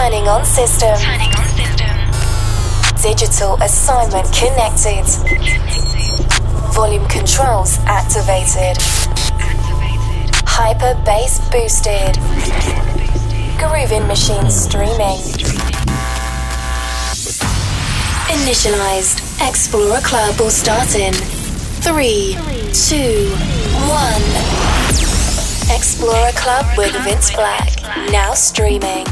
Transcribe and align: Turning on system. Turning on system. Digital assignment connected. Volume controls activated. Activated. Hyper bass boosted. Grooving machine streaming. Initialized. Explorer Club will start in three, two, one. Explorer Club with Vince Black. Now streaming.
Turning 0.00 0.28
on 0.28 0.46
system. 0.46 0.96
Turning 0.96 1.28
on 1.34 1.44
system. 1.60 1.92
Digital 3.02 3.54
assignment 3.60 4.32
connected. 4.32 5.04
Volume 6.72 7.06
controls 7.08 7.76
activated. 7.84 8.80
Activated. 8.80 10.42
Hyper 10.48 10.94
bass 11.04 11.38
boosted. 11.50 12.16
Grooving 13.60 14.06
machine 14.06 14.48
streaming. 14.48 15.20
Initialized. 18.32 19.20
Explorer 19.46 20.00
Club 20.00 20.40
will 20.40 20.48
start 20.48 20.94
in 20.94 21.12
three, 21.84 22.38
two, 22.72 23.28
one. 23.84 24.24
Explorer 25.76 26.32
Club 26.32 26.64
with 26.78 26.96
Vince 27.04 27.30
Black. 27.34 27.68
Now 28.10 28.32
streaming. 28.32 29.04